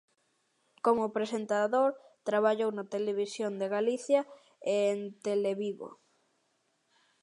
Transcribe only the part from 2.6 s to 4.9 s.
na Televisión de Galicia e